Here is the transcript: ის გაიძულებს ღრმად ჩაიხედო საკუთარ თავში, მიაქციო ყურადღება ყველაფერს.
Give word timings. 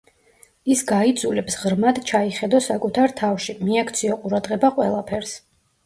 ის 0.75 0.79
გაიძულებს 0.91 1.57
ღრმად 1.65 2.01
ჩაიხედო 2.13 2.63
საკუთარ 2.71 3.17
თავში, 3.23 3.59
მიაქციო 3.63 4.21
ყურადღება 4.27 4.77
ყველაფერს. 4.81 5.43